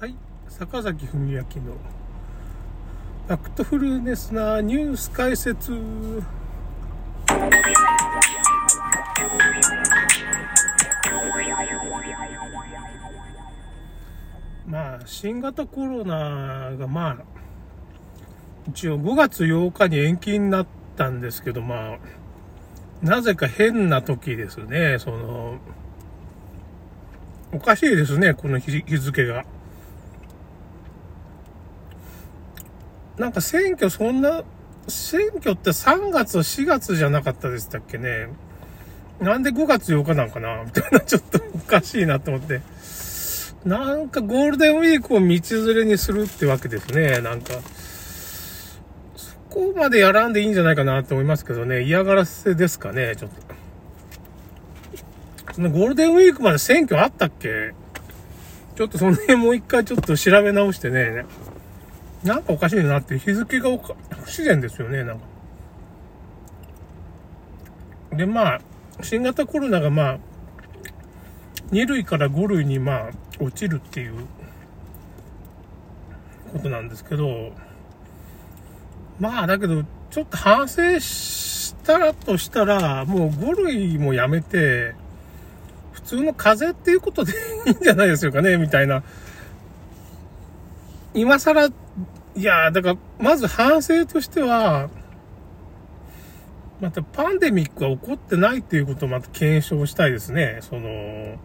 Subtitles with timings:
[0.00, 0.16] はい、
[0.48, 5.70] 坂崎文明のファクトフルネスなニュース解説。
[14.66, 17.16] まあ、新型コロナがまあ、
[18.68, 20.66] 一応5月8日に延期になっ
[20.96, 21.98] たんですけど、まあ、
[23.00, 25.58] なぜか変な時ですね、その、
[27.52, 29.44] おかしいですね、この日付が。
[33.18, 34.42] なんか選挙そんな、
[34.88, 38.28] 選挙って3月、4月じゃなかったでしたっけね。
[39.20, 40.62] なんで5月8日なんかな？
[40.64, 42.60] みたいな、ちょっとおかしいなと思って。
[43.64, 45.40] なんかゴールデンウィークを道連
[45.86, 47.20] れにするってわけですね。
[47.20, 47.54] なんか、
[49.16, 51.82] そこまでやらんでいいんじゃないかなと思いますけどね。
[51.82, 53.54] 嫌がらせですかね、ちょっと。
[55.54, 57.72] そのゴールデンウィークまで選挙あったっけ？
[58.76, 61.24] ちょっとその辺もう一回ちょっと調べ直してね。
[62.24, 65.24] なんかおかしいなって日付が不自然ですよね、なんか。
[68.12, 68.60] で、まあ、
[69.02, 70.18] 新型コロナがまあ、
[71.70, 74.14] 2類から5類にまあ、落ちるっていう
[76.52, 77.52] ことなんですけど、
[79.20, 84.94] まあ、だけど、ちょっと反省したらとしたら、もう5類もやめて、
[85.92, 87.32] 普通の風邪っていうことで
[87.66, 89.02] いいんじゃないでしょうかね、みたいな。
[91.14, 91.72] 今更、い
[92.36, 94.90] や、だから、まず反省としては、
[96.80, 100.58] またパンデミックが起こってないっていうことをまた検証したいですね。
[100.60, 101.38] その、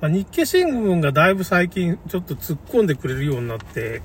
[0.00, 4.02] まあ、日経新聞がだいぶ最近ちょっと突っ込んでくれるようになって、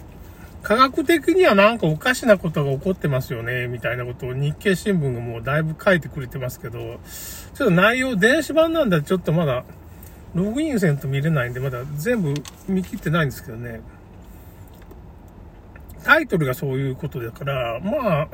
[0.63, 6.99] 科学的にはなんかおかしなことが起こってますよね、みたいなことを日経新聞がもうだいぶ書いてくれてますけど、
[7.53, 9.63] ちょっと内容、電子版なんだちょっとまだ、
[10.33, 12.33] ログインせんと見れないんで、まだ全部
[12.67, 13.81] 見切ってないんですけどね。
[16.07, 18.27] タイトルがそういうことだから、まあ、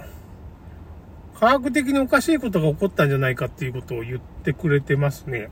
[1.39, 5.49] 科学的におかしいことが起こったんじゃないかっていうことを言ってくれてますね。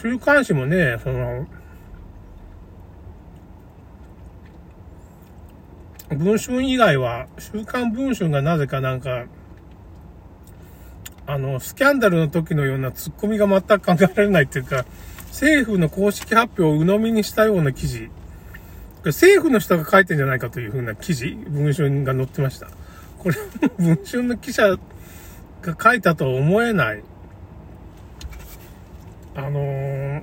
[0.00, 1.46] 週刊誌もね、その、
[6.08, 9.26] 文春以外は、週刊文春がなぜかなんか、
[11.26, 14.86] あの、スキャンダルの時のような突っ込みが全く考えられないっていうか、
[15.26, 18.08] 政府の公式発表を鵜呑みにしたような記事。
[19.08, 22.68] 政府の人が書いてんじゃないかというふうな記事、文春が載ってました。
[23.18, 23.36] これ、
[23.78, 24.76] 文春の記者
[25.62, 27.02] が書いたとは思えない。
[29.34, 30.22] あのー、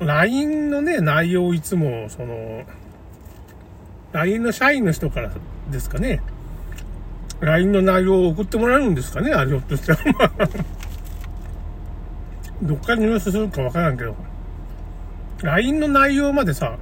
[0.00, 2.64] LINE のね、内容をいつも、その、
[4.12, 5.30] LINE の社員の人から
[5.70, 6.20] ですかね。
[7.40, 9.98] LINE の内容を送ってもらえるんですかねあれひょっとしたら。
[12.62, 14.16] どっかに入手するかわからんけど。
[15.42, 16.76] LINE の内容までさ、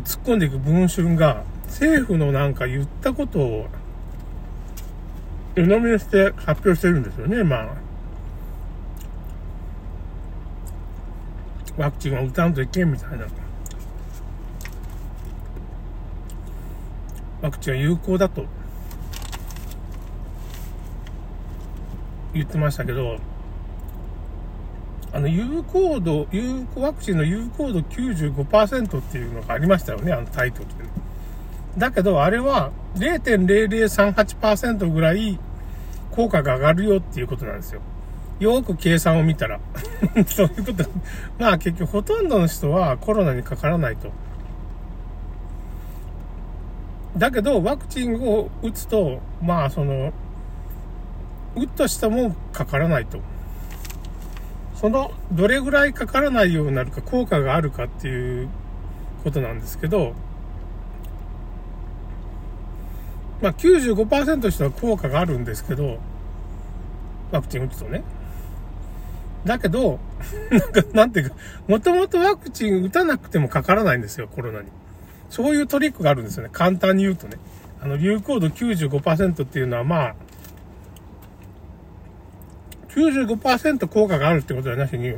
[0.00, 3.66] 突っ込んでいく文春が、政府のなんか言ったことを、
[5.54, 7.68] 鵜呑みにして発表してるんですよね、まあ。
[11.78, 13.26] ワクチンを打たんといけんみたいな。
[17.42, 18.44] ワクチンは有効だと
[22.34, 23.18] 言ってましたけど、
[25.16, 30.74] あの、有効度、有効、ワクチンの有効度95%っていうのがありましたよね、あのタイトルで。
[31.78, 35.38] だけど、あれは0.0038%ぐらい
[36.10, 37.80] 効果が上がるよっていうことなんですよ。
[38.40, 39.58] よく計算を見たら。
[40.28, 40.84] そういうこと。
[41.38, 44.10] まあ結局ほとんどの人はコロナにかからないと。
[47.16, 50.12] だけど、ワクチンを打つと、まあその、
[51.54, 53.20] 打った人もかからないと。
[54.76, 58.48] その、どれぐらいかからないようになるか、効果があるかっていう
[59.24, 60.14] ことなんですけど、
[63.40, 65.98] まあ95%の人は効果があるんですけど、
[67.32, 68.04] ワクチン打つとね。
[69.46, 69.98] だけど、
[70.50, 71.36] なんか、なんていうか、
[71.68, 74.68] もともとワクチン打たなくてもかからないんですよ、コロナに。
[75.30, 76.50] そういうトリックがあるんですよね。
[76.52, 77.38] 簡単に言うとね。
[77.80, 80.14] あの、流行度95%っていうのは、まあ、
[82.96, 85.14] 95%効果があるってことはなしに、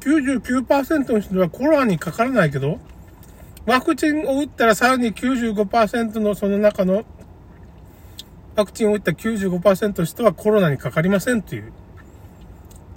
[0.00, 2.78] 99%の人はコロナにかからないけど、
[3.66, 7.04] ワクチンを打ったらさらに95%のその中の
[8.54, 11.72] ワクチンを打った95%の人はコロナにかかりませんっていう、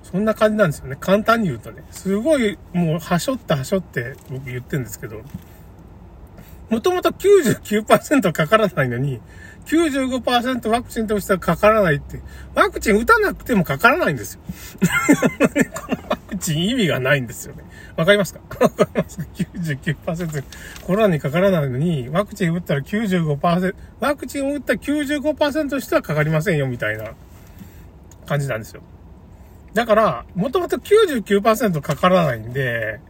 [0.04, 0.98] そんな感じなんですよね。
[1.00, 1.84] 簡単に言うとね。
[1.92, 5.22] すごい、もう、はしょってはしょって僕言ってるんですけど、
[6.72, 9.20] もともと99%かからないのに、
[9.66, 12.22] 95%ワクチンとしてはかからないって。
[12.56, 14.42] ワクチン打たなくてもかからないんですよ。
[15.76, 17.64] このワクチン意味がないんですよね。
[17.98, 18.40] わかりますか？
[18.62, 20.44] わかりますか ?99%
[20.86, 27.12] コロナにかからないのに、ワクチン打ったら95%、ワクチンを打った95%としてはかかりませんよ、みたいな
[28.26, 28.82] 感じなんですよ。
[29.74, 33.02] だから、もともと99%かからないんで、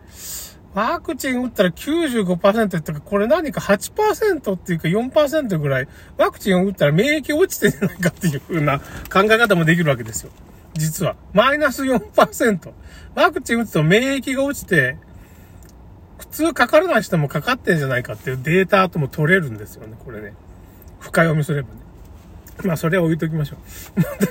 [0.74, 5.88] ワクチン打ったら95%ってか、これ何か8%っていうか4%ぐらい、
[6.18, 10.32] ワクチンを打ったら免疫落ちてんじゃないかっていう風な考え方もできるわけですよ。
[10.74, 11.16] 実は。
[11.34, 12.72] マイナス4%。
[13.16, 14.98] ワクチン打つと免疫が落ちて、
[16.18, 20.34] 普通かからない人もかかってんじゃないかっていうデータとも取れるんですよね、これね。
[21.00, 21.82] 深読みすればね。
[22.64, 23.58] まあ、それは置いときましょ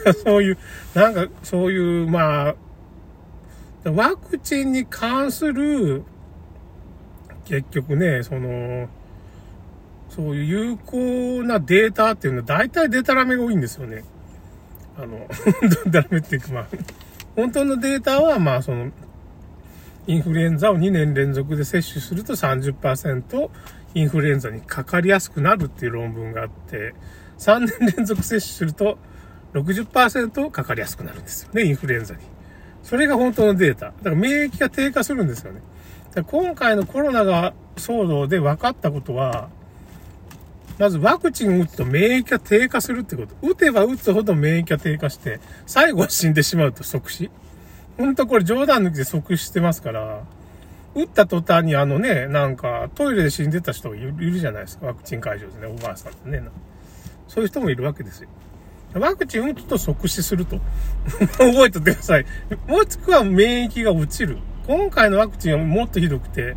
[0.07, 0.13] う。
[0.25, 0.59] そういう、
[0.95, 2.55] なんか、そういう、まあ、
[3.85, 6.05] ワクチンに関する、
[7.51, 8.89] 結局ね、その、
[10.09, 14.05] そういう有効なデータっていうのは大体デタラメが多いんですよね。
[14.97, 15.27] あの、
[15.85, 16.67] デタラメっていうかまあ、
[17.35, 18.93] 本当のデータはまあその、
[20.07, 23.51] インフルエンザを2年連続で接種すると30%
[23.95, 26.95] インフルエンザにかかりやすくなるっていう論文があって、
[27.39, 28.97] 3年連続接種すると
[29.55, 32.21] 60%かかりやすくなるんですよね、インフルエンザに。
[32.85, 33.87] それが本当のデータ。
[33.87, 35.61] だから免疫が低下するんですよね。
[36.27, 39.49] 今回のコロナが騒動で分かったことは、
[40.79, 43.35] まずワクチン打つと免疫が低下するってこと。
[43.43, 47.31] 打てば打つほど免疫が低下して、最後は死んでしまうと即死。
[47.97, 50.23] ほんとこれ冗談抜きで即死してますから、
[50.95, 54.87] 打った途端にあのね、なんかトイレで死んでた人がいるじゃないですか。
[54.87, 56.43] ワクチン会場でね、おばあさんってね。
[57.29, 58.29] そういう人もいるわけですよ。
[58.95, 60.59] ワクチン打つと即死すると。
[61.39, 62.27] 覚えておいてください。
[62.67, 64.39] もしくは免疫が落ちる。
[64.67, 66.57] 今回のワクチンはもっとひどくて、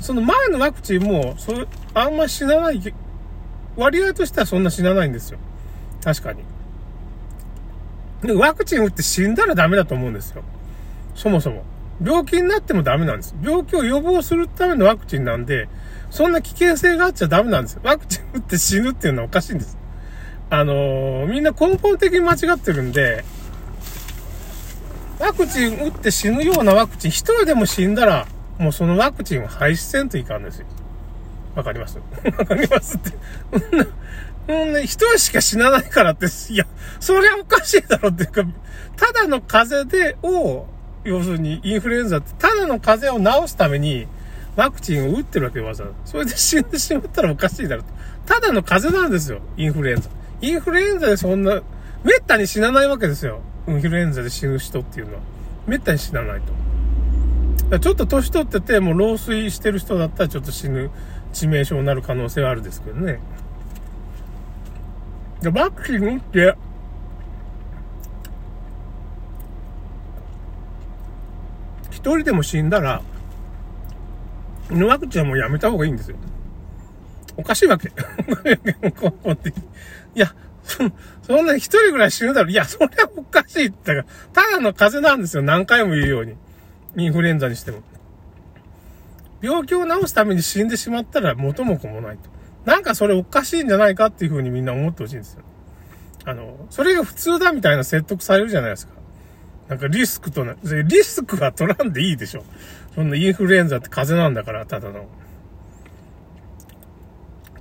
[0.00, 2.80] その前のワクチンも、それ、あんま死なない、
[3.76, 5.38] 割合としてはそんな死なないんですよ。
[6.02, 6.42] 確かに。
[8.22, 10.42] で、ワクチン打って死んだらダメだと思うんですよ。
[11.14, 11.64] そもそも。
[12.02, 13.34] 病気になってもダメなんです。
[13.42, 15.68] 病気を予防するためのワクチンなんで、
[16.10, 17.78] そんな危険性があっちゃダメなんです。
[17.82, 19.78] ワクチン打って死ぬっていうのはおかしいんです。
[20.50, 23.24] あのー、みんな根本的に間違ってるんで、
[25.24, 28.26] ワクチン打って死ぬようなワクチン、一人でも死んだら、
[28.58, 30.66] もうそのワクチンを廃止せんといかんですよ。
[31.54, 31.96] わかります？
[32.36, 33.10] わかりますって。
[34.48, 36.66] うんね、一人しか死なないからって、いや、
[37.00, 38.44] それはおかしいだろっていうか、
[38.96, 40.66] ただの風邪で、を、
[41.04, 44.06] 要するにインフルエンザって、ただの風邪を治すために、
[44.56, 46.10] ワクチンを打ってるわけよ、わざわざ。
[46.10, 47.84] それで死んでしまったらおかしいだろ。
[48.26, 50.10] ただの風邪なんですよ、インフルエンザ。
[50.42, 51.62] インフルエンザでそんな、
[52.02, 53.40] めったに死なないわけですよ。
[53.66, 55.20] インフルエンザで死ぬ人っていうのは。
[55.66, 56.40] めったに死なない
[57.70, 57.78] と。
[57.78, 60.90] ちょっと年取ってて、もう老衰してる人だったらちょっと死ぬ
[61.32, 63.20] 致命傷になる可能性はあるですけどね。
[65.40, 66.56] で、ワクチン打って、
[71.90, 73.02] 一人でも死んだら、
[74.70, 76.16] ワクチンはもうやめた方がいいんですよ。
[77.36, 77.88] おかしいわけ。
[77.88, 77.92] い
[80.14, 80.34] や、
[81.22, 82.50] そんな一人ぐらい死ぬだろ？
[82.50, 84.04] いや、それはおかしいって。
[84.32, 85.42] ただの風邪なんですよ。
[85.42, 86.34] 何回も言うように。
[86.96, 87.82] インフルエンザにしても。
[89.42, 92.30] 病気を治すために死んでしまったら元も子もないと。
[92.64, 95.42] なんかそれおかしいんじゃないかっていうふうにみんな思ってほしいんですよ。
[96.24, 98.94] あの、それが普通だみたいな説得されるじゃないですか。
[99.68, 102.44] なんかリスクとな、リスクは取らんでいいでしょ。
[102.94, 105.06] そんなインフルエンザって風邪なんだから、ただの。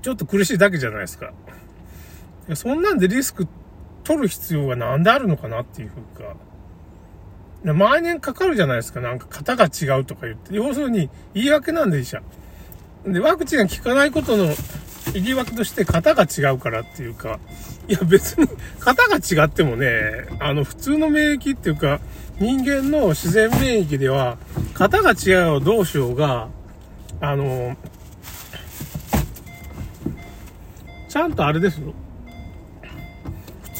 [0.01, 1.31] ちょっと苦しいだけじゃないですか。
[2.55, 3.47] そんなんでリスク
[4.03, 6.35] 取る必要がなんであるのかなっていうふうか。
[7.73, 8.99] 毎年かかるじゃないですか。
[8.99, 10.53] なんか型が違うとか言って。
[10.53, 12.21] 要するに言い訳なんで医者。
[13.05, 14.49] で、ワクチンが効かないことの
[15.13, 17.39] 言い訳として型が違うからっていうか、
[17.87, 18.47] いや別に
[18.79, 22.01] 型が違ってもね、あの普通の免疫っていうか、
[22.39, 24.37] 人間の自然免疫では、
[24.73, 26.49] 型が違うをどうしようが、
[27.21, 27.77] あの、
[31.07, 31.93] ちゃんとあれですよ。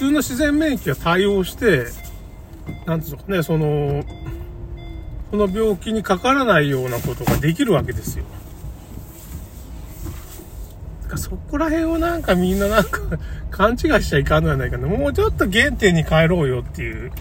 [0.04, 1.86] 通の自然免疫が対応して、
[2.86, 4.04] なんつうのかね、その、
[5.32, 8.26] その病気にかからないようなことができるわけですよ。
[11.16, 13.00] そこら辺をなんかみんななんか
[13.52, 14.88] 勘違いしちゃいかんのじゃないかな。
[14.88, 17.12] もうちょっと原点に帰ろうよっていう。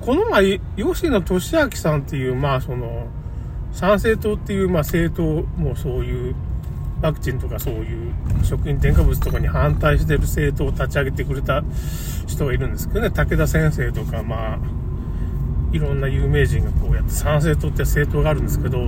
[0.00, 3.06] この前、吉野俊明さんっていう、まあその、
[3.72, 6.34] 参政党っていう、まあ政党もそういう
[7.00, 8.12] ワクチンとかそういう
[8.42, 11.62] 食品添加物とかに反対してる政党を立ち上げてくれた
[12.26, 14.58] 人がいるんですけどね、武田先生とか、まあ、
[15.72, 18.78] いろんな有名人がこうやって参政党って政党があるんですけど、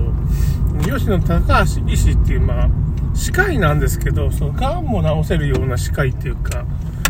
[0.84, 2.68] 吉野高橋医師っていう、まあ、
[3.14, 6.64] 歯科医なんですけど、その癌も治せるような歯科医っていうか、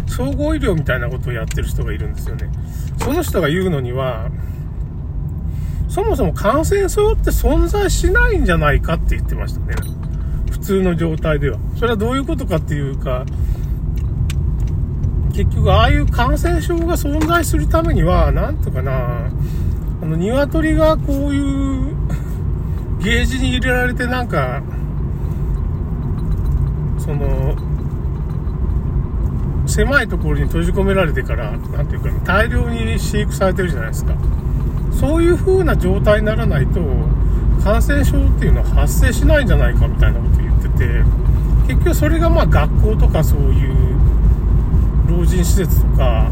[0.06, 2.50] 総合医療みたいなことをやってる人がいるんですよね。
[2.98, 4.28] その人が言うのには、
[5.88, 9.74] そもそも感染症って存在しないんじゃないかって言ってましたね。
[10.50, 11.58] 普通の状態では。
[11.76, 13.24] それはどういうことかっていうか、
[15.32, 19.30] 結局ああいう感染症が存在するためには、なんとかな、
[20.02, 21.94] あの、鶏がこういう
[22.98, 24.62] ゲージに入れられてなんか、
[26.98, 27.56] その、
[29.66, 34.14] 狭いところに閉じ込められてから、なんていうか、大量に飼育されてるじゃないですか。
[34.92, 36.80] そういう風な状態にならないと、
[37.62, 41.02] 感染症っていうのは発生しないんじゃないかみたいなこと言ってて、
[41.68, 43.96] 結局それがまあ学校とかそういう
[45.08, 46.30] 老人施設とか、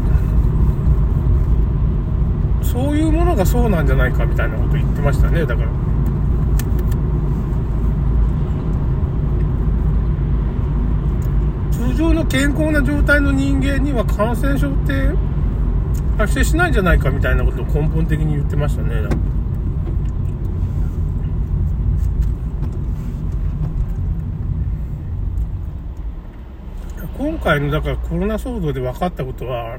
[2.61, 5.69] そういうものがそうなんじゃないかみたいなこと言ってましたね、だから。
[11.71, 15.11] 通常の健康な状態の人間には感染症って
[16.17, 19.28] 発生しないんじゃないかみたいなことを根本的に言ってましたね。
[27.19, 29.77] 今回のだからコロナ騒動で分かったことは、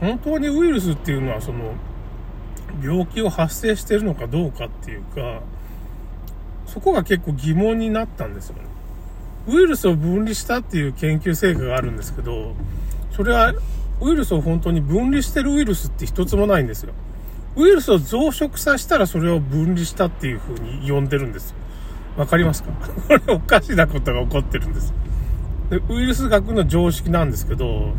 [0.00, 1.74] 本当にウイルスっていうのはその
[2.82, 5.42] 病気を発生してるのかどうかっていうか、
[6.66, 8.62] そこが結構疑問になったんですよね。
[9.46, 12.56] ウイルスを分離したっていう研究成果があるんですけど、
[13.12, 13.54] それは
[14.00, 16.94] ウイルスを本当に分離してるウイルスって一つもないんですよ。
[17.54, 21.56] ウイルスを増殖させたらそれを分離したっていう風に呼んでるんですよ。
[22.18, 22.70] わかりますか？
[23.08, 24.92] これおかしなことが起こってるんです。
[25.70, 27.92] でウイルス学の常識なんですけど、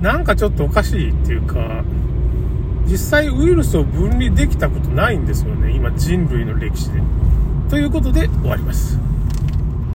[0.00, 1.82] なんかちょっとおかしいっていうか、
[2.86, 5.72] 実際ウイルスを分離できたことないんですよね。
[5.72, 7.02] 今人類の歴史で。
[7.68, 8.98] ということで終わります。